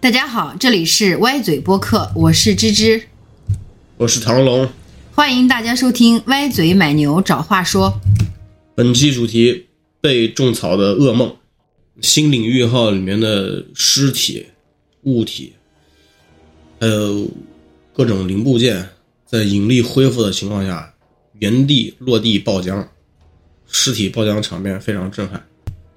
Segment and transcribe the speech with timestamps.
[0.00, 3.02] 大家好，这里是歪嘴播客，我是芝芝，
[3.96, 4.68] 我是唐龙。
[5.12, 8.00] 欢迎大家收听《歪嘴买牛找话说》。
[8.76, 9.66] 本期主题：
[10.00, 11.34] 被种草的噩梦。
[12.00, 14.46] 新领域号里面的尸体、
[15.02, 15.54] 物体，
[16.78, 17.28] 还有
[17.92, 18.90] 各种零部件，
[19.26, 20.94] 在引力恢复的情况下，
[21.40, 22.86] 原地落地爆浆，
[23.66, 25.44] 尸体爆浆场面非常震撼。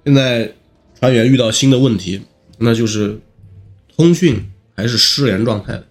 [0.04, 0.52] 现在
[0.98, 2.20] 船员遇到新的问题，
[2.58, 3.20] 那就是
[3.96, 5.86] 通讯还是失联状态的。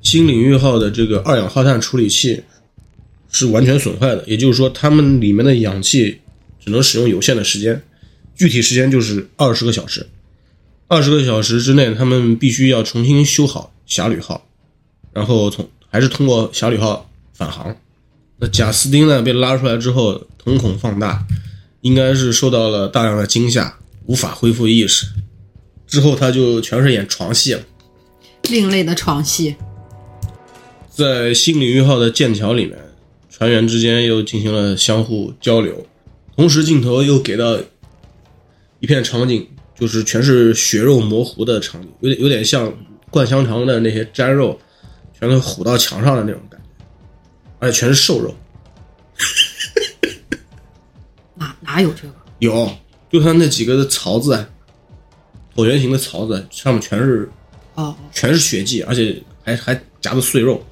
[0.00, 2.42] 新领域号的这个二氧化碳处理器
[3.30, 6.20] 是完全损坏的，也就是说，它们里面的氧气
[6.64, 7.82] 只能使用有限的时间，
[8.34, 10.06] 具体时间就是二十个小时。
[10.86, 14.48] 二十个小时之内，他们必须要重新修好侠侣号，
[15.12, 17.76] 然后从还是通过侠侣号返航。
[18.38, 21.26] 那贾斯汀呢，被拉出来之后，瞳孔放大，
[21.82, 23.76] 应该是受到了大量的惊吓，
[24.06, 25.06] 无法恢复意识。
[25.88, 27.62] 之后他就全是演床戏了。
[28.44, 29.56] 另类的床戏。
[30.90, 32.78] 在新领域号的剑桥里面，
[33.30, 35.86] 船员之间又进行了相互交流，
[36.36, 37.58] 同时镜头又给到
[38.80, 39.46] 一片场景，
[39.78, 42.72] 就是全是血肉模糊的场景，有点有点像
[43.10, 44.58] 灌香肠的那些粘肉，
[45.18, 46.84] 全都糊到墙上的那种感觉，
[47.60, 48.34] 而且全是瘦肉。
[51.34, 52.14] 哪哪有这个？
[52.40, 52.68] 有，
[53.10, 54.44] 就他那几个的槽子，
[55.58, 57.28] 椭圆形的槽子上面全是
[57.74, 60.64] 哦，全是血迹，而且还还夹着碎肉。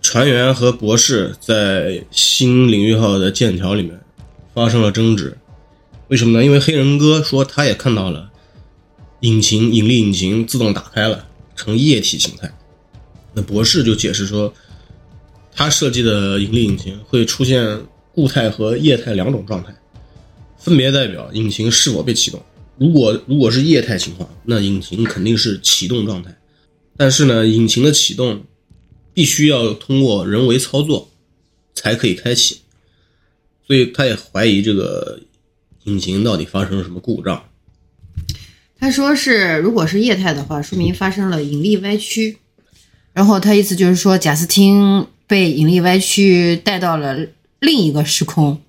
[0.00, 3.98] 船员和博士在新领域号的剑桥里面
[4.54, 5.36] 发生了争执，
[6.06, 6.44] 为什么呢？
[6.44, 8.30] 因为黑人哥说他也看到了
[9.22, 12.48] 引擎引力引擎自动打开了，呈液体形态。
[13.34, 14.54] 那博士就解释说，
[15.52, 17.80] 他设计的引力引擎会出现
[18.14, 19.74] 固态和液态两种状态，
[20.58, 22.40] 分别代表引擎是否被启动。
[22.80, 26.34] 如果如果是液态情况，那引擎肯定是启动状态。
[26.96, 28.42] 但是呢，引擎的启动
[29.12, 31.10] 必须要通过人为操作
[31.74, 32.62] 才可以开启，
[33.66, 35.20] 所以他也怀疑这个
[35.84, 37.44] 引擎到底发生了什么故障。
[38.78, 42.38] 他说是，如果是液态的话，说明发生了引力歪曲。
[43.12, 47.26] 然后他意思就是说，贾斯汀被引力歪曲带到了
[47.58, 48.62] 另一个时空，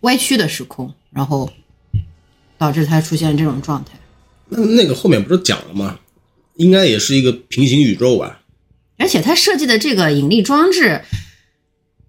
[0.00, 1.52] 歪曲的时空，然后
[2.60, 3.98] 导致他出现这种状态。
[4.50, 5.98] 那那个后面不是讲了吗？
[6.56, 8.42] 应该也是一个平行宇宙吧？
[8.98, 11.02] 而且他设计的这个引力装置，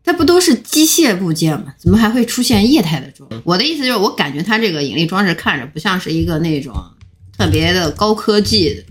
[0.04, 1.74] 它不都是机械部件吗？
[1.78, 3.30] 怎么还会出现液态的装？
[3.46, 6.76] 我的意思就是，我感觉它这个引力装置看着不像是一个那种
[7.38, 8.84] 特别的高科技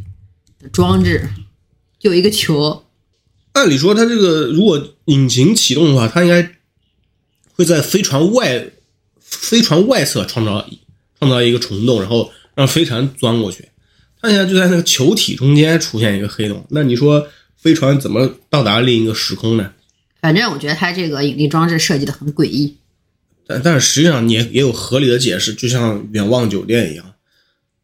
[0.58, 1.28] 的装置，
[1.98, 2.84] 就一个球。
[3.52, 6.52] 按理说，它这个如果引擎启动的话，它应该
[7.52, 8.70] 会在飞船外
[9.20, 10.66] 飞船外侧创造
[11.20, 13.68] 创造一个虫洞，然后让飞船钻过去。
[14.20, 19.72] 它现在就在那个球体中间出现一个黑洞，那你说飞船怎么到达另一个时空呢？
[20.20, 22.76] 反正我觉得它这个引力装置设计的很诡异。
[23.46, 27.14] 但但是实际上也也有合理的解释，就像远望酒店一样，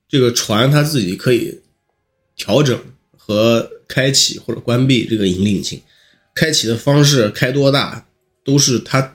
[0.09, 1.61] 这个船它自己可以
[2.37, 2.79] 调整
[3.17, 5.81] 和开启或者关闭这个引力引擎，
[6.35, 8.07] 开启的方式开多大
[8.45, 9.15] 都是它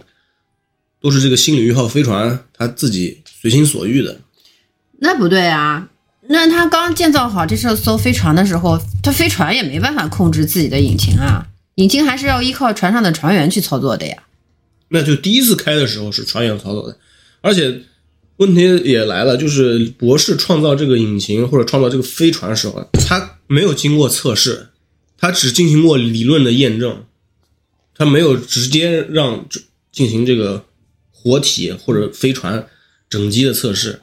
[1.01, 4.21] 都是这个新领域号飞船他自己随心所欲的。
[4.99, 5.89] 那不对啊！
[6.27, 14.23] 那他刚建造好这艘飞船的时候，他飞船也没办法控制自己的引擎啊，引擎还是要依靠船上的船员去操作的呀。
[14.89, 16.97] 那就第一次开的时候是船员操作的，
[17.41, 17.81] 而且
[18.37, 24.67] 问题也来了，就是博士创造这个引擎或者创造这个飞船的时候，他没有经过测试，
[25.17, 27.03] 他只进行过理论的验证，
[27.95, 29.45] 他没有直接让
[29.91, 30.65] 进行这个
[31.21, 32.67] 活体或者飞船
[33.09, 34.01] 整机的测试。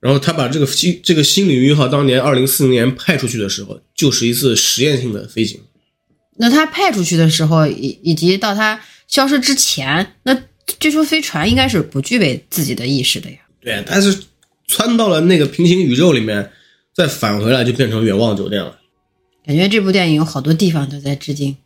[0.00, 5.60] 然后他把这个新这个新领域号当年二零四零年派出去的时候，就是一次实验性的飞行。
[6.36, 10.36] 那他派出去的时候，以以及到他消失之前，那
[10.80, 13.36] 这艘飞船应该是不具备自己的意识的呀。
[13.60, 14.18] 对，但是
[14.66, 16.50] 窜到了那个平行宇宙里面，
[16.92, 18.80] 再返回来就变成远望酒店了。
[19.46, 21.52] 感觉这部电影有好多地方都在致敬《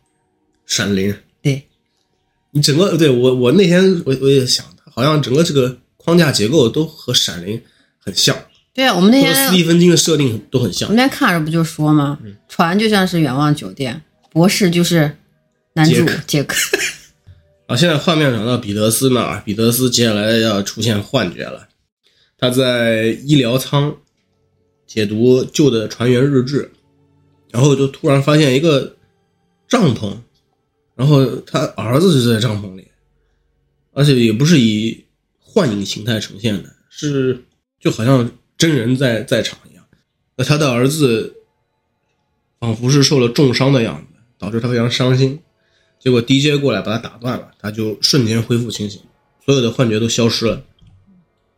[0.67, 1.11] 闪灵》。
[1.41, 1.63] 对，
[2.51, 4.63] 你整个对我我那天我我也想，
[4.97, 7.57] 好像整个这个框架结构都和《闪灵》。
[7.99, 8.33] 很像，
[8.73, 10.87] 对啊，我们那天斯蒂芬金的设定都很像。
[10.87, 12.17] 我们那天看着不就说吗？
[12.47, 14.01] 船就像是远望酒店，
[14.31, 15.17] 博士就是
[15.73, 16.55] 男主杰克。
[17.65, 21.67] 啊， 现在画面转到彼得斯那儿，彼得斯接下来要出现幻觉了。
[22.37, 23.93] 他在医疗舱
[24.85, 26.71] 解读旧的船员日志，
[27.51, 28.95] 然后就突然发现一个
[29.67, 30.15] 帐篷，
[30.95, 32.86] 然后他儿子就在帐篷里，
[33.97, 35.03] 而且也不是以
[35.39, 37.43] 幻影形态呈现的，是。
[37.79, 39.85] 就好像真人在在场一样，
[40.35, 41.35] 那他的儿子
[42.59, 45.39] 仿佛是受了重伤的样子，导致他非常伤心。
[45.99, 48.99] 结果 DJ 过来把他打断了，他就瞬间恢复清醒，
[49.45, 50.63] 所有的幻觉都消失了。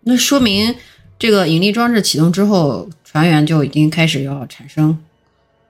[0.02, 0.76] 那说明
[1.18, 5.00] 这个引力装置启动之后，船员就已经开始要产生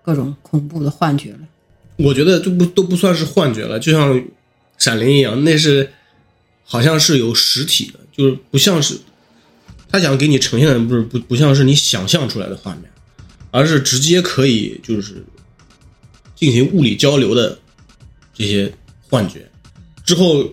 [0.01, 1.39] 各种恐怖的幻觉了。
[1.97, 4.15] 我觉得这不都不算是幻觉了，就像
[4.79, 5.91] 《闪灵》一样，那是
[6.71, 8.95] 好像是有实体的，就是不像是
[9.91, 12.83] 他想给你呈现的不是不不像是你想象出来的画面，
[13.49, 15.25] 而是直接可以就是
[16.35, 17.57] 进行物理交流的
[18.35, 18.71] 这些
[19.09, 19.49] 幻觉。
[20.05, 20.47] 之后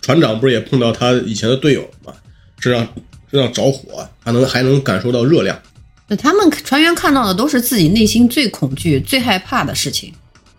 [0.00, 2.14] 船长不是也碰到他以前的队友了吗？
[2.60, 2.88] 身上
[3.30, 5.60] 身上着火，他能还能感受到热量。
[6.06, 10.10] 那他们船员看到的都是自己内心最恐惧、最害怕的事情。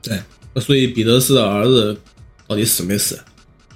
[0.03, 0.21] 对，
[0.61, 1.99] 所以彼得斯的儿子
[2.47, 3.19] 到底死没死？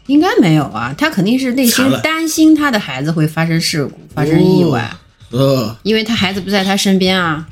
[0.07, 4.93] 应该没有啊，他肯定是内心担心他的孩子会发生事故、发生意外，
[5.31, 7.47] 呃，因为他孩子不在他身边啊。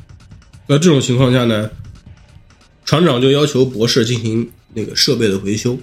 [0.67, 1.69] 那这种情况下呢，
[2.85, 5.77] 船长就要求博士进行那个设备的维修。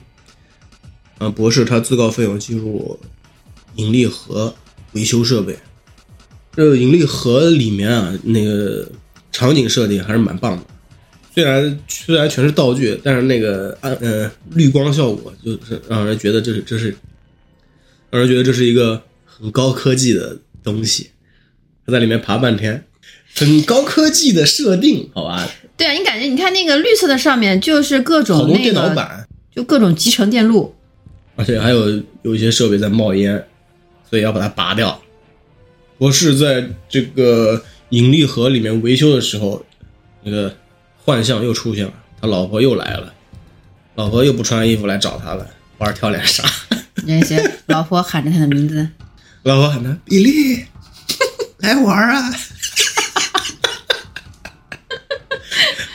[1.19, 2.99] 啊，博士他自告奋勇进入
[3.75, 4.55] 引力盒
[4.93, 5.59] 维修设备。
[6.53, 8.89] 这个引力盒里面啊，那个
[9.33, 10.63] 场景设定还是蛮棒的。
[11.39, 16.93] 虽然虽然全是道具，但是那个暗呃绿光效果就是让人觉得这是这是
[18.11, 21.11] 让人觉得这是一个很高科技的东西。
[21.87, 22.85] 他在里面爬半天，
[23.37, 25.49] 很高科技的设定，好吧？
[25.77, 29.25] 对啊，你感觉你看那个绿色的上面就是各好多种那个，电脑板，
[29.55, 30.75] 就各种集成电路。
[31.37, 33.47] 而且还有有一些设备在冒烟，
[34.11, 35.01] 所以要把它拔掉。
[35.99, 39.65] 博士在这个引力盒里面维修的时候，
[40.25, 40.53] 那个
[41.09, 43.15] 幻象又出现了，他老婆又来了，
[43.95, 46.45] 老婆又不穿衣服来找他了，玩跳脸杀。
[47.07, 48.87] 那些老婆喊着他的名字，
[49.43, 50.67] 老婆喊他比利，
[51.61, 52.29] 来玩啊，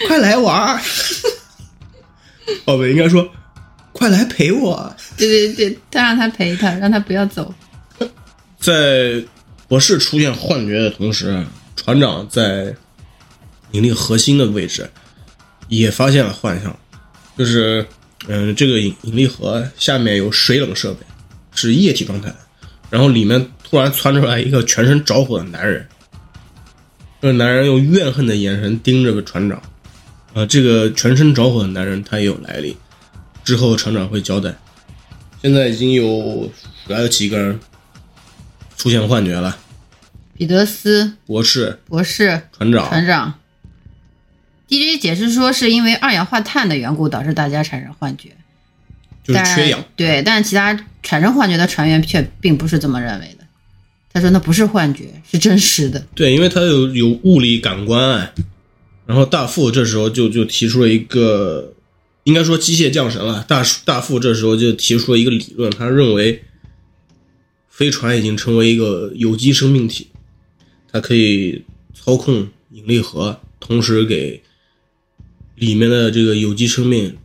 [0.07, 0.81] 快来玩。
[2.65, 3.29] 哦，不，应该说
[3.91, 4.95] 快来陪我。
[5.15, 7.53] 对对对，他让他陪他，让他不要走。
[8.57, 9.23] 在
[9.67, 11.45] 博士出现幻觉的同时，
[11.75, 12.75] 船长在
[13.73, 14.89] 引力核心的位置
[15.77, 16.75] 也发现了幻象，
[17.37, 17.85] 就是
[18.27, 21.05] 嗯、这个引引力盒下面有水冷设备，
[21.53, 22.33] 是液体状态，
[22.89, 25.85] 然后里面突然窜出来一个全身着火的男人，
[27.21, 29.61] 这个男人用怨恨的眼神盯着船长，
[30.33, 32.77] 啊、这个全身着火的男人他也有来历，
[33.43, 34.53] 之后船长会交代。
[35.41, 36.49] 现在已经有
[36.87, 37.59] 来了几个人
[38.77, 39.57] 出现幻觉了，
[40.37, 43.33] 彼得斯博士、博士、船长，船长。
[44.73, 48.29] DJ 解释说，是因为二氧化碳的缘故导致大家产生幻觉，
[49.23, 49.85] 就是缺氧。
[49.95, 50.73] 对，但其他
[51.03, 53.45] 产生幻觉的船员却并不是这么认为的。
[54.11, 56.03] 他说那不是幻觉，是真实的。
[56.15, 58.33] 对，因为他有有物理感官哎。
[59.05, 61.73] 然后大副这时候就就提出了一个，
[62.23, 63.45] 应该说机械降神了。
[63.47, 66.41] 大大副这时候就提出了一个理论，他认为
[67.69, 70.07] 飞船已经成为一个有机生命体，
[70.91, 74.41] 它可以操控引力核，同时给
[75.63, 77.17] 里面的这个有机生命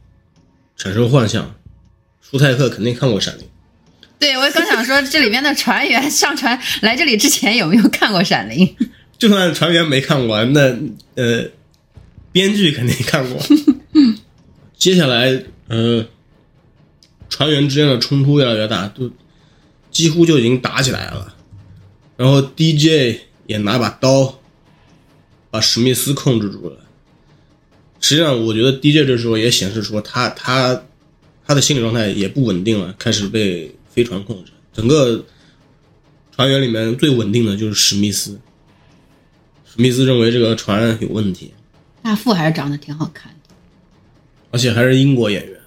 [0.77, 1.55] 产生幻象。
[2.21, 3.45] 舒泰克肯定看过《闪灵》。
[4.19, 8.67] 对，我刚想说，这里面的船员上船来这里之前有没有看过《闪灵》？
[9.19, 10.77] 就算船员没看过，那
[11.15, 11.49] 呃，
[12.31, 13.41] 编剧肯定看过。
[14.77, 16.05] 接下来，呃，
[17.31, 19.11] 船员之间的冲突越来越大，都
[19.91, 21.35] 几乎就已经打起来了。
[22.19, 24.39] 然后 DJ 也拿把刀
[25.51, 26.77] 把史密斯控制住了。
[28.01, 30.83] 实际上，我觉得 DJ 这时候也显示出他他
[31.47, 34.53] 他的心理状态也不稳定了，开始被飞船控制。
[34.73, 35.25] 整个
[36.35, 38.39] 船员里面最稳定的就是史密斯。
[39.65, 41.53] 史密斯认为这个船有问题，
[42.03, 43.55] 大副还是长得挺好看的。
[44.51, 45.61] 而且还是英国演员，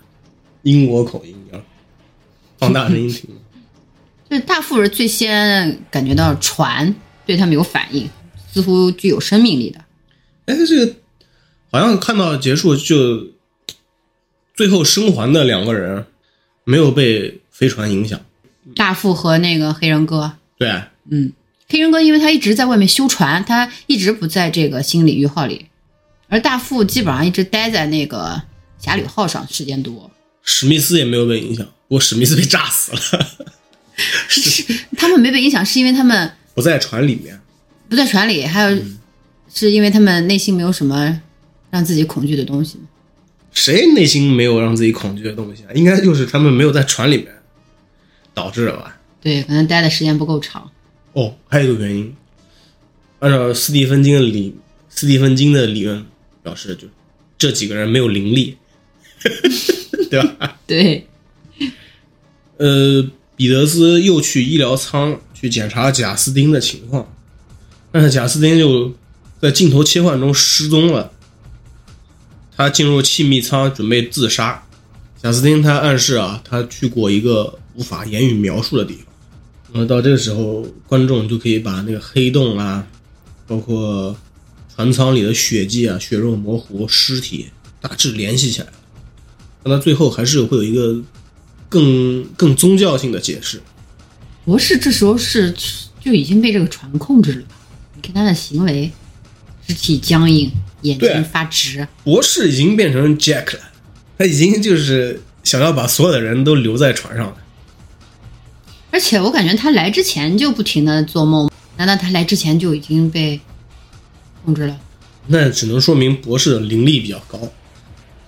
[0.64, 1.62] 英国口音啊，
[2.58, 3.30] 放大声音听。
[4.30, 6.96] 就是大副是最先感觉到船
[7.26, 8.10] 对他们有反应，
[8.52, 9.84] 似乎具有生命力的。
[10.46, 10.96] 哎，这个
[11.72, 13.28] 好像看到结束就
[14.54, 16.06] 最后生还的两个人
[16.66, 18.20] 没有被飞船影响。
[18.76, 21.32] 大副和那个黑人哥，对，啊嗯，
[21.68, 25.68] 黑人哥因为他一直在外面修船，他一直不在这个新鲤鱼号里，
[26.28, 28.42] 而大副基本上一直待在那个
[28.78, 30.12] 侠侣号上时间多。
[30.44, 33.28] 史密斯也没有被影响，不过史密斯被炸死了，
[34.28, 34.86] 是。
[34.98, 37.40] 他们没被影响，是因为他们不在船里面。
[37.90, 38.98] 不在船里，还有嗯。
[39.54, 41.22] 是因为他们内心没有什么
[41.72, 42.78] 让自己恐惧的东西。
[43.52, 45.74] 谁内心没有让自己恐惧的东西啊？
[45.74, 47.28] 应该就是他们没有在船里面
[48.34, 48.98] 导致的吧？
[49.20, 50.72] 对，可能待的时间不够长。
[51.14, 52.16] 哦，还有一个原因，
[53.20, 54.56] 按照斯蒂芬金的理
[54.90, 56.06] 斯蒂芬金的理论
[56.42, 56.88] 表示，就
[57.38, 58.56] 这几个人没有灵力，
[60.10, 60.58] 对吧？
[60.66, 61.08] 对，
[62.56, 67.14] 呃，彼得斯又去医疗舱去检查贾斯汀的情况，
[67.92, 68.94] 但是贾斯汀就
[69.42, 71.12] 在镜头切换中失踪了。
[72.62, 74.64] 他进入气密舱准备自杀。
[75.22, 79.06] 贾斯汀他暗示啊，他去过一个无法言语描述的地方。
[79.72, 82.86] 那么到这个时候，观众就可以把那个黑洞啊，
[83.48, 84.16] 包括
[84.76, 87.48] 船舱里的血迹啊、血肉模糊、尸体
[87.80, 88.68] 大致联系起来。
[89.64, 91.02] 但他最后还是会有一个
[91.70, 93.62] 更更宗教性的解释。
[94.44, 95.56] 博士这时候是
[96.00, 97.56] 就已经被这个船控制了吧？
[97.96, 98.92] 你看他的行为，
[99.68, 100.52] 肢体僵硬，
[100.82, 101.88] 眼睛发直。
[102.04, 103.62] 博士已经变成 Jack 了，
[104.18, 107.38] 他已经就是想要把所有的人都留在船上了。
[108.92, 113.40] 而且我感觉他来之前就不停的做梦，难道他来之前就已经被
[114.44, 114.80] 控制了？
[115.28, 117.40] 那只能说明博士的灵力比较高。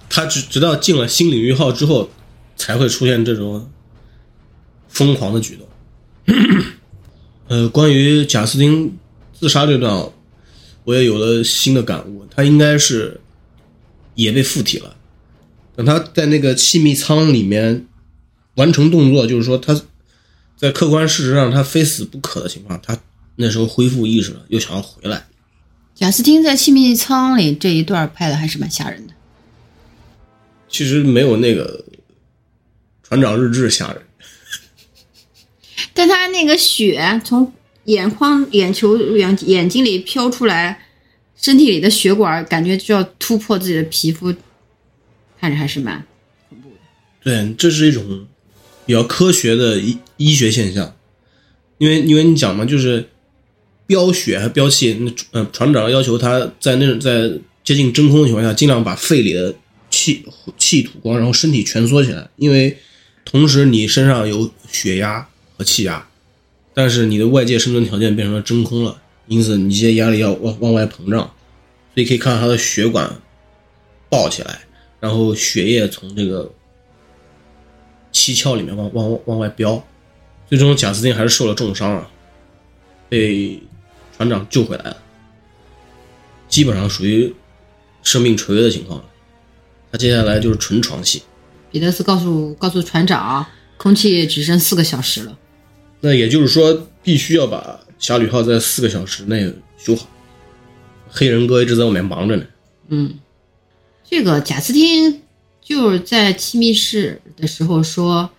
[0.10, 2.10] 他直直到进了新领域号之后，
[2.56, 3.68] 才会出现这种
[4.88, 5.68] 疯狂的举动。
[7.50, 8.96] 呃，关于贾斯汀
[9.34, 10.08] 自杀这段，
[10.84, 12.26] 我也有了新的感悟。
[12.30, 13.20] 他应该是
[14.16, 14.96] 也被附体了。
[15.76, 17.88] 等他在那个气密舱里面
[18.56, 19.82] 完成动作，就是说他。
[20.56, 22.98] 在客观事实上，他非死不可的情况，他
[23.36, 25.28] 那时候恢复意识了，又想要回来。
[25.94, 29.14] 贾斯汀在气密舱里这一段拍的还是蛮吓人的。
[30.70, 31.84] 其实没有那个
[33.02, 34.04] 船长日志吓人，
[35.94, 37.52] 但他那个血从
[37.86, 40.86] 眼眶、眼球、眼眼睛里飘出来，
[41.36, 44.34] 身体里的血管感觉就要突破自己的皮肤，
[45.40, 46.06] 看着还是蛮
[46.50, 46.76] 恐怖的。
[47.24, 48.28] 对，这是一种。
[48.86, 50.94] 比较科学的医医学现象，
[51.78, 53.08] 因为因为你讲嘛，就是
[53.88, 57.32] 飙血和飙气，那呃船长要求他在那种在
[57.64, 59.56] 接近真空的情况下，尽量把肺里的
[59.90, 60.26] 气
[60.58, 62.78] 气吐光，然后身体蜷缩起来，因为
[63.24, 65.26] 同时你身上有血压
[65.56, 66.06] 和气压，
[66.74, 71.20] 但是你的外界生存条件变成了真空了，因此你这些压力要往往外膨胀，
[71.94, 73.10] 所以可以看到他的血管
[74.10, 74.60] 爆起来，
[75.00, 76.52] 然后血液从这个。
[78.16, 79.84] 七窍里面往往往外飙，
[80.48, 82.08] 最终贾斯汀还是受了重伤啊，
[83.10, 83.60] 被
[84.16, 84.98] 船长救回来了，
[86.48, 87.34] 基本上属于
[88.04, 89.06] 生命垂危的情况了。
[89.92, 91.24] 他接下来就是纯床戏。
[91.72, 93.44] 彼得斯告诉告诉船长，
[93.78, 95.36] 空气只剩四个小时了。
[96.06, 100.06] 那也就是说，必须要把侠侣号在四个小时内修好。
[101.10, 102.46] 黑人哥一直在外面忙着呢。
[102.90, 103.18] 嗯，
[104.10, 105.22] 这个贾斯汀。
[105.66, 108.30] 就是在气密室的时候说，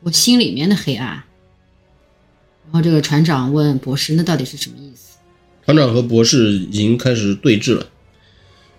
[0.00, 1.22] 我心里面的黑暗。
[2.64, 5.18] 然后这个船长问博士：“那到底是什么意思？”
[5.66, 7.86] 船长和博士已经开始对峙了，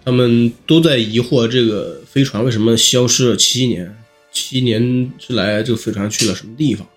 [0.03, 3.95] 他们都在疑惑这个飞船为什么消失了七年，
[4.31, 6.87] 七年之来这个飞船去了什么地方。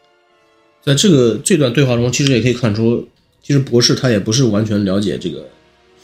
[0.84, 3.08] 在这个这段对话中，其实也可以看出，
[3.42, 5.48] 其实博士他也不是完全了解这个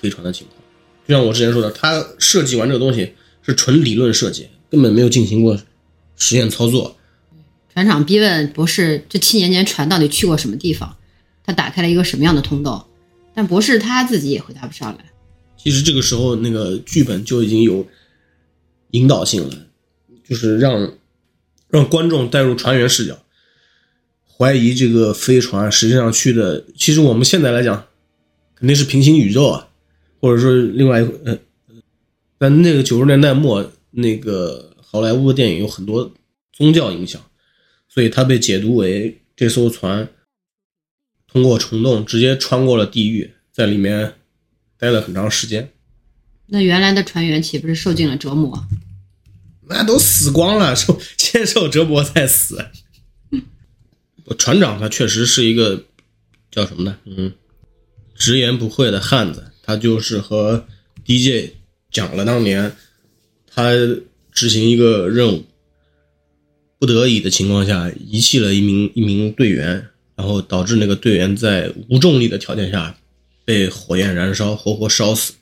[0.00, 0.58] 飞船的情况。
[1.06, 4.49] 就像我之前说的，他设计完这个东西是纯理论设计。
[4.70, 5.58] 根本没有进行过
[6.16, 6.94] 实验操作。
[7.73, 10.94] 船长逼问博士：“这七年间船到底去过什么地方？
[11.42, 12.87] 他打开了一个什么样的通道？”
[13.35, 15.06] 但博士他自己也回答不上来。
[15.56, 17.87] 其实这个时候，那个剧本就已经有
[18.90, 19.56] 引导性了，
[20.28, 20.92] 就是让
[21.70, 23.16] 让观众带入船员视角，
[24.38, 26.64] 怀疑这个飞船实际上去的。
[26.76, 27.87] 其实我们现在来讲，
[28.54, 29.68] 肯定是平行宇宙啊，
[30.21, 31.37] 或者说另外一呃，
[32.38, 33.71] 但那个九十年代末。
[33.90, 36.12] 那个好莱坞的电影有很多
[36.52, 37.21] 宗教影响，
[37.88, 40.07] 所以它被解读为这艘船
[41.26, 44.12] 通过虫洞直接穿过了地狱，在里面
[44.78, 45.71] 待了很长时间。
[46.49, 48.62] 那原来的船员岂不是受尽了折磨？
[49.68, 52.66] 那都死光了，受先受折磨再死。
[54.37, 55.85] 船长他确实是一个
[56.50, 56.99] 叫什么呢？
[57.04, 57.32] 嗯，
[58.14, 59.44] 直言不讳的汉子。
[59.62, 60.66] 他就是和
[61.04, 61.52] DJ
[61.90, 62.75] 讲了当年。
[63.50, 63.73] 他
[64.30, 65.44] 执行一个任务，
[66.78, 72.97] 不得已的情况下遗弃了一名一名队员，然后导致那个队员在无重力的条件下
[73.44, 75.32] 被火焰燃烧，活活烧死。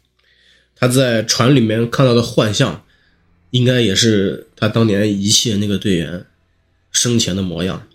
[0.75, 2.85] 他在船里面看到的幻象，
[3.51, 6.25] 应该也是他当年遗弃的那个队员
[6.91, 7.87] 生前的模样。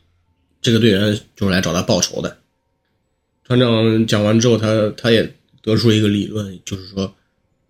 [0.61, 2.37] 这个队员就是来找他报仇的。
[3.43, 7.15] 船长讲完之后，他他也得出一个理论，就是说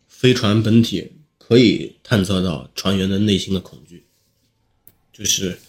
[0.08, 1.14] 飞船本体。
[1.44, 4.06] 可以探测到船员的内心的恐惧，
[5.12, 5.60] 就是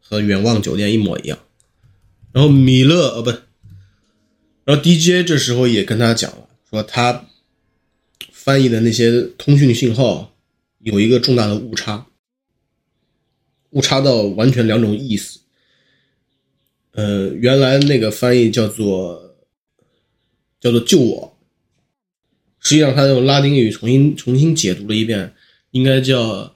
[0.00, 1.38] 和远望酒店一模一样。
[2.32, 3.30] 然后米勒呃不，
[4.64, 7.28] 然后 DJ 这时候也跟他讲了，说他
[8.32, 10.34] 翻译的那些通讯信号
[10.80, 12.08] 有一个重大的误差，
[13.70, 15.38] 误差到完全两种意思。
[16.92, 19.34] 呃，原来那个翻译叫做
[20.60, 21.38] 叫做救我，
[22.60, 25.34] 实际上他用拉丁语重新重新解读了一遍，
[25.70, 26.54] 应该叫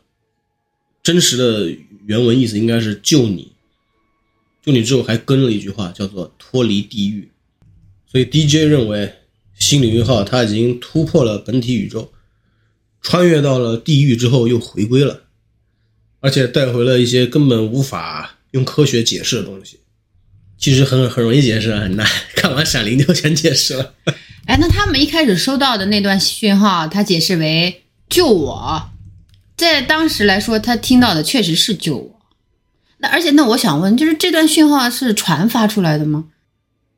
[1.02, 1.74] 真实的
[2.06, 3.52] 原文意思应该是救你，
[4.62, 7.30] 救你之后还跟了一句话叫做脱离地狱，
[8.06, 9.10] 所以 DJ 认为
[9.58, 12.12] 新领域号它已经突破了本体宇宙，
[13.00, 15.22] 穿越到了地狱之后又回归了，
[16.20, 19.80] 而且带回了一些根本无法用科学解释的东西。
[20.58, 22.06] 其实很很容易解释，很难。
[22.34, 23.94] 看完《闪灵》就全解释了。
[24.46, 28.90] 哎，那他们一开始收到的那段讯号，他解释为“救我”，
[29.56, 32.20] 在当时来说，他听到的确实是“救我”。
[32.98, 36.26] 那而且，那我想问，就是这段讯号是船发出来的吗？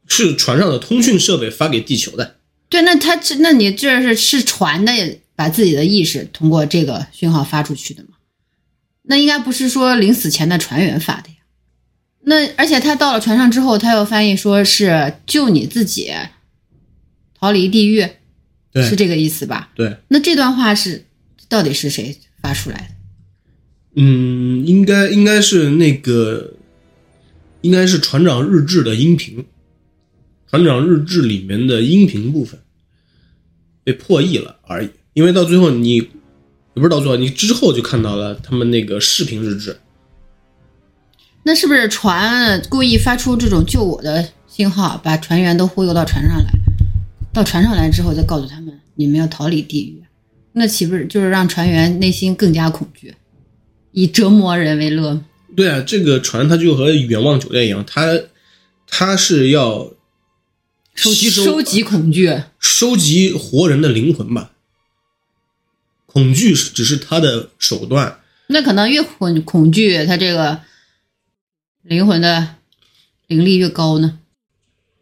[0.06, 2.36] 是船上的通讯设备发给地球的。
[2.68, 4.92] 对，那他这，那你这是是船的
[5.34, 8.10] 把自己的意识通过这个讯号发出去的吗？
[9.02, 11.37] 那应该不是说临死前的船员发的呀。
[12.28, 16.12] 那而且他到了船上之后，他又翻译说是救你自己，
[17.40, 18.06] 逃离地狱，
[18.70, 19.70] 对，是这个意思吧？
[19.74, 19.96] 对。
[20.08, 21.06] 那这段话是
[21.48, 24.02] 到底是谁发出来的？
[24.02, 26.52] 嗯，应该应该是那个，
[27.62, 29.46] 应该是船长日志的音频，
[30.50, 32.60] 船长日志里面的音频部分
[33.82, 34.90] 被破译了而已。
[35.14, 36.02] 因为到最后你，也
[36.74, 39.80] 不是到最后，你之后就看到了他们那个视频日志。
[41.48, 46.50] 那是不是船故意发出这种救我的信号，把船员都忽悠到船上来？
[47.32, 50.04] 到船上来之后，再告诉他们你们要逃离地狱，
[50.52, 53.14] 那岂不是就是让船员内心更加恐惧，
[53.92, 55.22] 以折磨人为乐？
[55.56, 58.20] 对啊，这个船它就和远望酒店一样，它
[58.86, 59.90] 它是要
[60.94, 64.50] 收集收集恐惧，收集活人的灵魂吧？
[66.04, 68.18] 恐惧只是他的手段。
[68.48, 70.60] 那可能越恐恐惧，他这个。
[71.88, 72.56] 灵魂的
[73.28, 74.18] 灵力越高呢？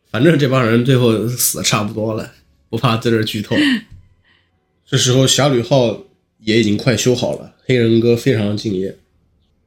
[0.08, 2.30] 反正这帮人最后死的差不多了，
[2.68, 3.56] 不怕在这剧透。
[4.86, 6.04] 这时候侠侣号
[6.38, 8.96] 也已经快修好了，黑人哥非常敬业。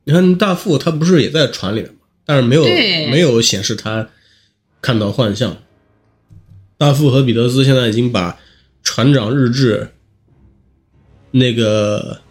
[0.05, 1.99] 你看大副他不是也在船里面吗？
[2.23, 4.07] 但是没有没有显示他
[4.81, 5.57] 看到幻象。
[6.77, 8.39] 大副和彼得斯现在已经把
[8.81, 9.89] 船长日志
[11.31, 12.21] 那个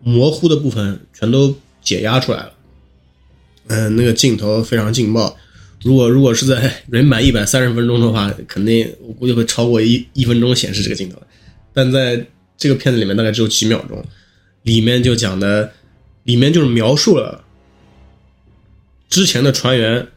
[0.00, 2.52] 模糊的部分全都解压出来了。
[3.68, 5.36] 嗯，那个镜头非常劲爆。
[5.82, 11.22] 如果如果是在人版一百三十分钟的话，肯定我估计会超过一一分钟显示这个镜头。
[11.72, 12.26] 但在
[12.56, 14.04] 这个片子里面大概只有几秒钟，
[14.62, 15.72] 里面就讲的，
[16.24, 17.44] 里面就是描述了
[19.08, 20.08] 之前的船员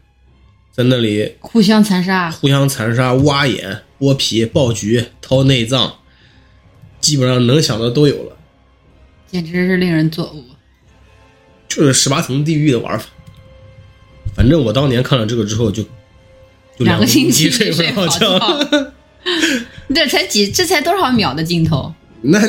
[0.71, 5.99] 在那里互相残杀、互相残杀、挖眼、剥皮、爆菊、掏内脏，
[6.99, 8.37] 基本上能想的都有了，
[9.27, 10.41] 简直是令人作呕。
[11.67, 13.05] 就是十八层地狱的玩法。
[14.41, 15.83] 反正我当年看了这个之后，就
[16.75, 18.39] 就两个星期睡不着觉。
[19.93, 21.93] 这才几，这才多少秒的镜头？
[22.23, 22.39] 那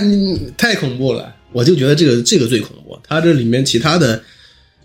[0.57, 1.37] 太恐怖了！
[1.53, 2.99] 我就觉得这个这个最恐怖。
[3.07, 4.25] 它这里面其他的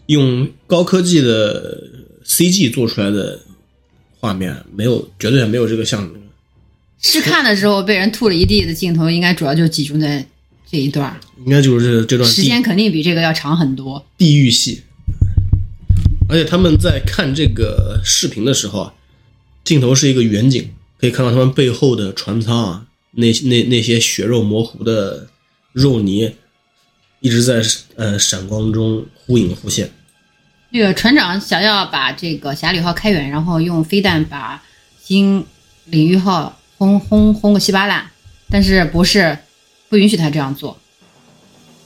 [0.08, 1.82] 用高科技的
[2.26, 3.40] CG 做出来的
[4.20, 6.12] 画面，没有，绝对没有这个像。
[7.02, 10.26] 试看的时候被人吐了一地的镜头，应该主要就集中在
[10.70, 11.18] 这一段。
[11.46, 14.06] 应该就是这段时间肯定比这个要长很多。
[14.18, 14.82] 地狱戏。
[16.30, 18.94] 而且他们在看这个视频的时候啊，
[19.64, 25.28] 镜头是一个远景，可以看到他们背后的船舱啊，那那那些血肉模糊的
[25.72, 26.36] 肉泥，
[27.22, 27.64] 一直在
[27.96, 29.90] 呃闪光中忽隐忽现。
[30.70, 34.62] 那个船长想要把这个侠侣号开远，然后用飞弹把
[35.02, 35.46] 新
[35.86, 38.12] 领域号轰轰轰个稀巴烂，
[38.50, 39.38] 但是博士
[39.88, 40.78] 不允许他这样做。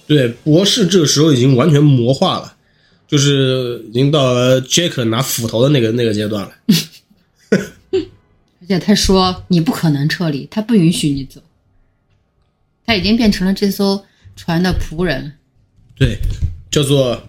[0.08, 2.56] 对，博士这个时候已经完全魔化了。
[3.12, 6.54] 就是已经到了杰克拿斧头的那个那个阶段了，
[7.92, 11.42] 而且他说你不可能撤离，他不允许你走，
[12.86, 14.02] 他已经变成了这艘
[14.38, 15.34] 船的仆人，
[15.98, 16.18] 对，
[16.72, 17.22] 叫做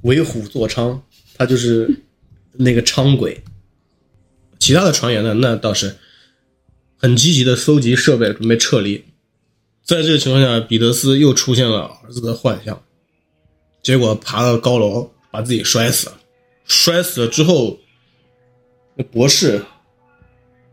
[0.00, 0.98] 为虎作伥，
[1.36, 2.00] 他就是
[2.52, 3.38] 那个伥鬼。
[4.58, 5.94] 其他的船员呢，那倒是
[6.96, 9.04] 很积极的搜集设备，准备撤离。
[9.84, 12.82] 在这个情况下，彼得斯又出现了儿子的幻象，
[13.82, 15.12] 结果爬到高楼。
[15.38, 16.18] 把自己摔死了，
[16.64, 17.78] 摔死了之后，
[18.96, 19.64] 那博士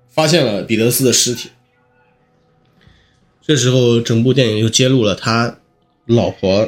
[0.10, 1.52] 发现了彼得斯的尸体。
[3.44, 5.60] 这时候，整部电影又揭露了他
[6.08, 6.68] 老婆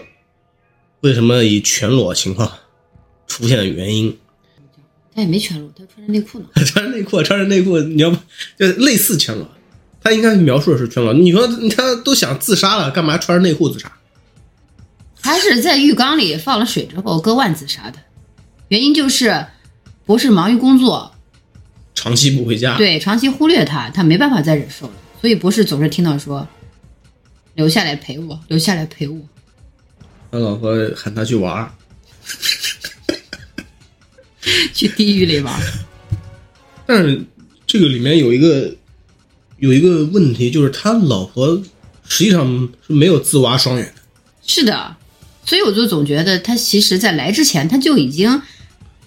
[1.02, 2.60] 为什么以全裸情况
[3.26, 4.16] 出现的原因。
[5.16, 6.46] 他也没全裸，他穿着内裤呢。
[6.64, 8.18] 穿着内裤，穿着内裤，你要不
[8.60, 9.50] 就类似全裸？
[10.04, 11.12] 他他应该描述的是全裸。
[11.14, 13.92] 你说他都想自杀了，干嘛穿着内裤自杀？
[15.22, 18.00] 他是在浴缸里放了水之后割腕子啥的，
[18.70, 19.46] 原因就是
[20.06, 21.14] 博士忙于工作，
[21.94, 26.48] 长期不回家，对，长期忽略他，他没办法再忍受了，所以博士总是听到说
[27.56, 29.20] 留下来陪我，留下来陪我。
[30.32, 31.72] 他老婆喊他去玩儿，
[34.74, 35.60] 去地狱里玩。
[36.86, 37.22] 但是
[37.66, 38.74] 这个里面有一个
[39.58, 41.62] 有一个问题，就是他老婆
[42.08, 44.02] 实际上是没有自挖双眼的。
[44.46, 44.96] 是的，
[45.48, 48.42] 所以我就总觉得他其实在来之前他就已经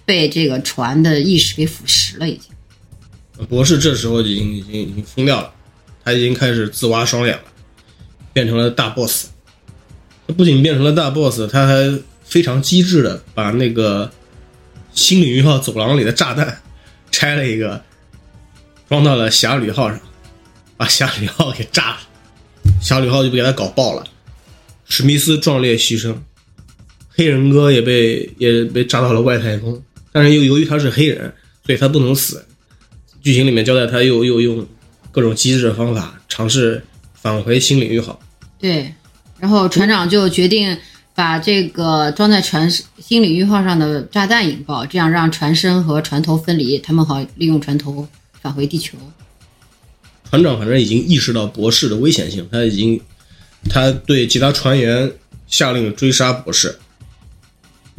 [0.05, 3.45] 被这个船的意识给腐蚀了，已经。
[3.47, 5.53] 博士这时候已经已经已经疯掉了，
[6.03, 7.43] 他已经开始自挖双眼了，
[8.33, 9.27] 变成了大 boss。
[10.27, 14.11] 他不仅变成了大 boss，他还非常机智的把那个
[14.93, 16.59] 新领域号走廊里的炸弹
[17.11, 17.83] 拆了一个，
[18.89, 19.99] 装到了侠侣号上，
[20.75, 21.99] 把侠侣号给炸了，
[22.81, 24.07] 侠侣号就被给他搞爆了。
[24.85, 26.15] 史密斯壮烈牺牲，
[27.13, 31.33] 黑人哥也被也被炸到了外太空，但是又由于他是黑人，
[31.65, 32.43] 所以他不能死。
[33.21, 34.65] 剧情里面交代，他又又用
[35.11, 38.19] 各种机智的方法尝试返回新领域号。
[38.57, 38.91] 对，
[39.39, 40.75] 然后船长就决定
[41.13, 48.07] 把这个装在船新领域号上的炸弹引爆，这样让船身和船头分离，他们好利用船头
[48.41, 48.97] 返回地球。
[50.29, 52.99] 船长反正已经意识到博士的危险性，他已经
[53.69, 55.11] 他对其他船员
[55.47, 56.79] 下令追杀博士。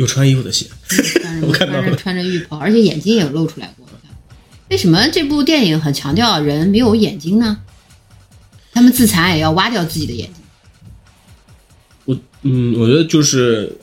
[0.02, 3.86] 有穿衣服的戏，穿着我看到穿着浴袍，而且眼睛也露出来过。
[4.68, 7.58] 为什么这部电影很强调人没有眼睛呢？
[8.72, 10.42] 他们自残也要挖掉自己的眼睛。
[12.06, 13.76] 我嗯，我觉得就是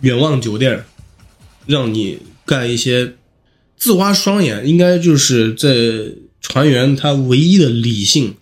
[0.00, 0.84] 远望酒店，
[1.64, 3.14] 让你干一些
[3.76, 8.34] 自挖双眼，应该就是在船员他唯一的理性，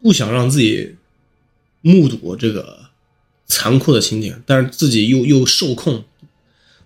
[0.00, 0.94] 不想让自己
[1.80, 2.85] 目睹这个
[3.56, 6.04] 残酷的情景，但是自己又又受控，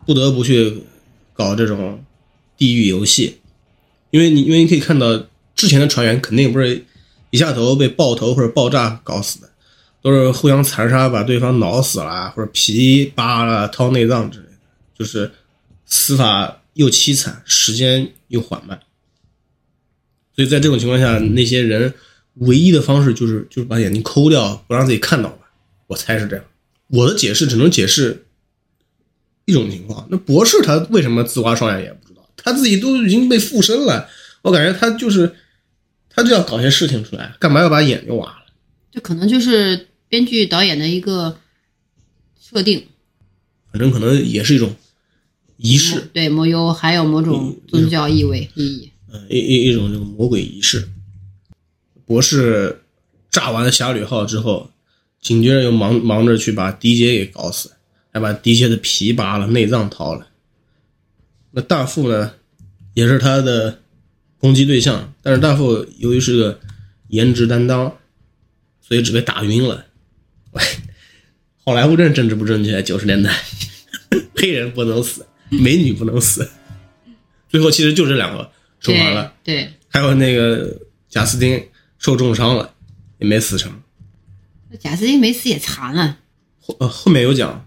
[0.06, 0.84] 不得不去
[1.32, 2.04] 搞这种
[2.56, 3.38] 地狱游戏，
[4.10, 6.84] 因为你因为你可以看到之前的船员肯定不是
[7.30, 9.50] 一下头被爆头或者爆炸搞死的。
[10.02, 14.52] 都是互相残杀，把对方挠死了，或者皮扒了、掏内脏之类的，
[14.98, 15.30] 就是
[15.84, 18.80] 死法又凄惨，时间又缓慢。
[20.34, 21.92] 所以在这种情况下，那些人
[22.36, 25.50] 唯一的方式就是就是把眼睛抠掉，不让自己看到吧。
[25.88, 26.44] 我猜是这样。
[26.90, 28.26] 我的解释只能解释
[29.44, 30.06] 一种情况。
[30.10, 34.08] 那博士他为什么自挖双眼也不知道，他自己都已经被附身了，
[34.42, 35.34] 我感觉他就是
[36.08, 38.46] 他就要搞些事情出来，干嘛要把眼睛挖了？
[38.92, 41.38] 这可能就是编剧导演的一个
[42.40, 42.84] 设定，
[43.72, 44.74] 反正可能也是一种
[45.56, 48.90] 仪式，对，某有还有某种宗教意味意义。
[49.12, 50.88] 嗯，一一一种这个魔鬼仪式。
[52.04, 52.82] 博士
[53.30, 54.70] 炸完了侠侣号之后，
[55.20, 57.70] 紧接着又忙忙着去把迪杰给搞死，
[58.12, 60.28] 还把迪杰的皮扒了，内脏掏了。
[61.50, 62.32] 那大副呢，
[62.94, 63.82] 也是他的
[64.38, 66.60] 攻击对象，但是大副由于是个
[67.08, 67.98] 颜值担当，
[68.80, 69.84] 所以只被打晕了。
[70.52, 70.62] 喂，
[71.64, 73.34] 好莱坞真是政治不正确，九十年代，
[74.36, 76.48] 黑人不能死，美女不能死，
[77.48, 79.34] 最后其实就这两个说完了。
[79.44, 81.62] 对，还有那个贾斯汀
[81.98, 82.72] 受重伤了，
[83.18, 83.70] 也没死成。
[84.70, 86.18] 对，贾斯汀没死也残了。
[86.60, 87.66] 后呃后面有讲，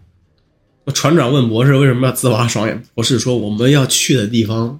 [0.94, 4.80] 船长问博士为什么要自挖双眼，博士说我们要去的地方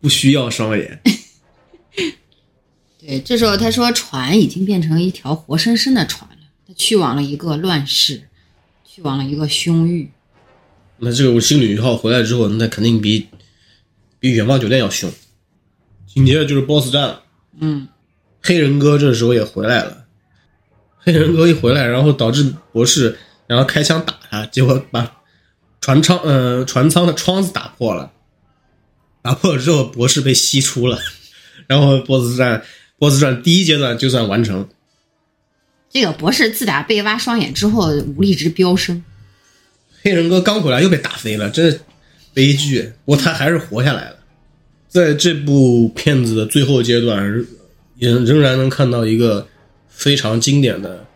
[0.00, 1.00] 不需要双眼。
[3.00, 8.28] 对，这时候他说船已经变成一条活生生的船了，他去往了一个乱世，
[8.84, 10.10] 去往了一个凶域。
[10.98, 13.28] 那这个新领域号回来之后，那肯定比
[14.18, 15.10] 比远方酒店要凶。
[16.06, 17.22] 紧接着就是 BOSS 战了，
[17.60, 17.88] 嗯，
[18.42, 20.05] 黑人哥这时候也回来了。
[21.06, 23.16] 黑人哥一回来，然后导致博士
[23.46, 25.22] 然后开枪打他，结果把
[25.80, 28.10] 船舱呃船舱的窗子打破了。
[29.22, 30.98] 打破了之后，博士被吸出了，
[31.68, 32.64] 然后 BOSS 战
[32.98, 34.68] BOSS 战第一阶段就算完成。
[35.88, 39.04] 这个博士自打被挖双眼之后，武力值飙升。
[40.02, 41.80] 黑人哥刚回来又被打飞了，真是
[42.34, 42.92] 悲剧。
[43.04, 44.16] 不过他还是活下来了。
[44.88, 47.24] 在这部片子的最后阶段，
[47.98, 49.46] 仍仍然能看到一个
[49.96, 51.06] 非常经典的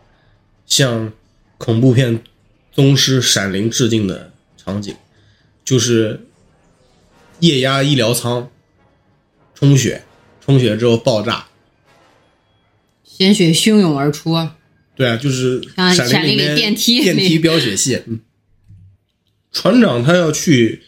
[0.66, 1.12] 向
[1.58, 2.22] 恐怖片
[2.72, 4.96] 宗师《闪灵》致敬的场景，
[5.62, 6.26] 就是
[7.40, 8.50] 液压医疗舱
[9.54, 10.02] 充血，
[10.40, 11.46] 充血之后爆炸。
[13.04, 14.34] 鲜血汹涌而出。
[14.96, 18.02] 对啊，就是像闪闪灵里里面电梯里电梯飙血戏。
[18.06, 18.20] 嗯，
[19.52, 20.82] 船长他要去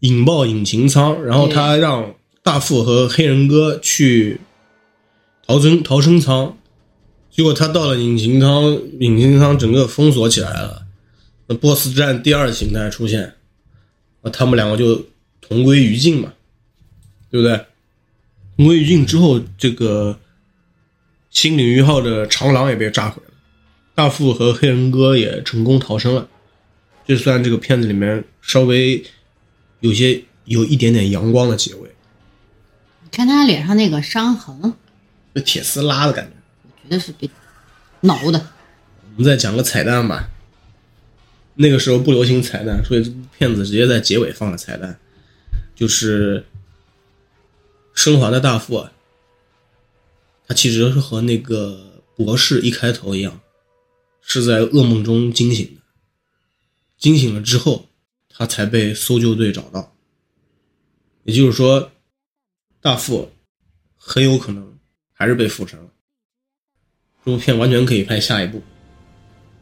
[0.00, 4.40] 引爆引擎舱，然后他让大副和黑人哥去
[5.46, 6.58] 逃生逃生舱，
[7.34, 10.86] 结果他到了引擎舱，引擎舱整个封锁起来了。
[11.48, 13.34] 那 BOSS 战第二形态出现，
[14.22, 15.04] 那他们两个就
[15.40, 16.32] 同归于尽嘛，
[17.32, 17.66] 对不对？
[18.56, 20.20] 同归于尽之后，这个
[21.28, 23.32] 新领域号的长廊也被炸毁了，
[23.96, 26.28] 大副和黑人哥也成功逃生了。
[27.04, 29.02] 这算这个片子里面稍微
[29.80, 31.90] 有些有一点点阳光的结尾。
[33.02, 34.72] 你看他脸上那个伤痕，
[35.32, 36.33] 被铁丝拉的感觉。
[36.84, 37.28] 我觉得是被
[38.00, 38.38] 挠的。
[39.16, 40.30] 我们再讲个彩蛋吧。
[41.54, 44.98] 那个时候不流行彩蛋，所以这部片子直接在结尾放了彩蛋，
[45.74, 46.44] 就是
[47.94, 48.92] 升华的大副啊，
[50.46, 53.40] 他其实是和那个博士一开头一样，
[54.20, 55.80] 是在噩梦中惊醒的。
[56.98, 57.88] 惊醒了之后，
[58.28, 59.94] 他才被搜救队找到。
[61.22, 61.92] 也就是说，
[62.80, 63.30] 大副
[63.96, 64.76] 很有可能
[65.12, 65.88] 还是被附身了。
[67.24, 68.62] 这部片完全可以拍下一部。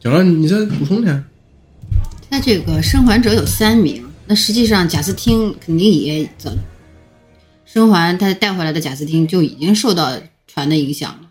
[0.01, 1.25] 讲完，你再补充点。
[2.29, 6.51] 他这个生还者有三名，那实际上贾斯汀肯定也走，
[7.64, 11.29] 生还他带回来的贾斯汀就已经受到船的影响了。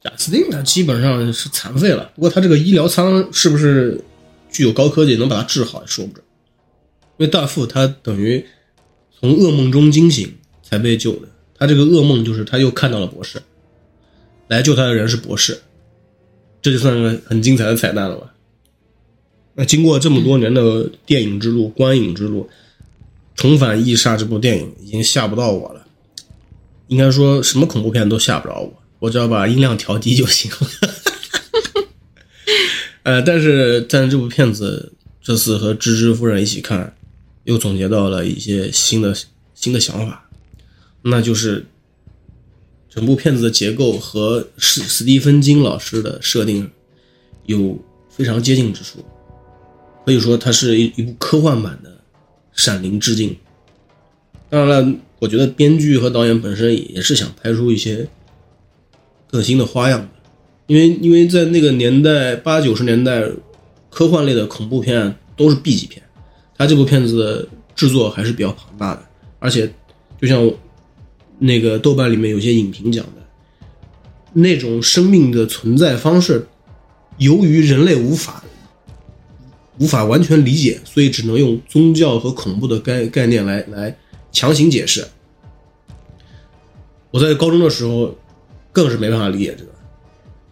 [0.00, 4.02] 贾斯汀他，基本上是残废了，不过他这个医疗舱是不是
[4.50, 6.24] 具有高科技，能把他治好也说不准。
[7.18, 8.46] 因为大副他等于
[9.20, 13.42] 从噩梦中惊醒才被救的，他这个噩梦就是他又看到了博士，
[14.48, 15.60] 来救他的人是博士，
[16.64, 18.32] 这就算个很精彩的彩蛋了吧。
[19.52, 22.48] 那经过这么多年的电影之路、观影之路，
[23.36, 25.86] 重返《异煞》这部电影已经吓不到我了。
[26.88, 30.70] 应该说什么恐怖片都吓不着我，我只要把音量调低就行了。
[33.04, 36.96] 呃，但是在这部片子这次和芝芝夫人一起看，
[37.44, 39.14] 又总结到了一些新的
[39.54, 40.30] 新的想法，
[41.02, 41.66] 那就是
[42.94, 46.70] 整部片子的结构和史史蒂芬金老师的设定
[47.46, 47.76] 有
[48.08, 49.04] 非常接近之处。
[50.06, 51.90] 可以说，它是一一部科幻版的
[52.52, 53.36] 《闪灵》致敬。
[54.48, 58.06] 当然了，我觉得编剧和导演本身也是想拍出一些
[59.28, 60.08] 更新的花样的，
[60.68, 63.28] 因为因为在那个年代，八九十年代，
[63.90, 66.00] 科幻类的恐怖片都是 B 级片，
[66.56, 69.02] 他这部片子的制作还是比较庞大的，
[69.40, 69.68] 而且
[70.20, 70.48] 就像
[71.44, 73.22] 那个豆瓣里面有些影评讲的，
[74.32, 76.46] 那种生命的存在方式，
[77.18, 78.42] 由于人类无法。
[79.80, 83.98] 无法完全理解，所以只能用宗教和恐怖的概概念来来
[84.30, 85.04] 强行解释。
[87.10, 88.16] 我在高中的时候
[88.70, 89.72] 更是没办法理解这个，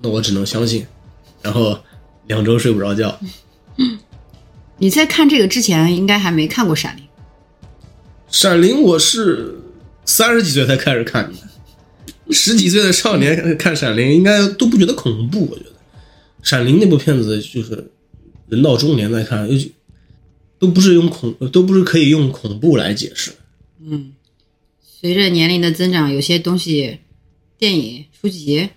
[0.01, 0.85] 那我只能相信，
[1.41, 1.79] 然后
[2.27, 3.17] 两周睡不着觉。
[4.79, 7.05] 你在看这个之前，应该还没看过《闪灵》。
[8.29, 9.55] 《闪灵》我是
[10.05, 15.47] 三十几岁才开始看的，十几岁的少年看《闪灵》应该都不觉得恐怖。
[15.51, 15.71] 我觉得
[16.43, 17.91] 《闪灵》那部片子就是。
[18.49, 19.71] 人到中年再看，又
[20.59, 23.33] 都不是用恐，都不是可以用恐怖来解释。
[23.81, 24.13] 嗯，
[24.83, 26.99] 随着年龄的增长，有些东西，
[27.57, 28.69] 电影、书籍，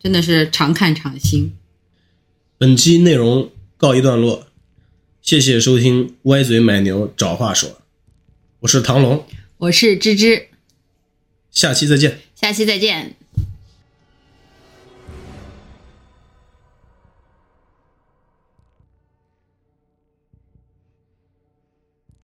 [0.00, 1.52] 真的是常看常新。
[2.58, 4.46] 本期内容告一段落，
[5.20, 7.68] 谢谢收听《歪嘴买牛找话说》，
[8.60, 9.24] 我是唐龙，
[9.56, 10.46] 我是芝芝，
[11.58, 13.16] 下期再见，下期再见。